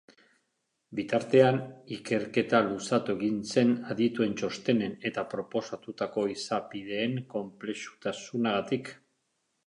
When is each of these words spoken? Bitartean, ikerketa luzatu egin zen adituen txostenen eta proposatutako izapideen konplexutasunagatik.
Bitartean, 0.99 1.57
ikerketa 1.97 2.61
luzatu 2.69 3.13
egin 3.19 3.35
zen 3.51 3.73
adituen 3.95 4.33
txostenen 4.39 4.95
eta 5.09 5.25
proposatutako 5.33 6.23
izapideen 6.37 7.15
konplexutasunagatik. 7.35 8.91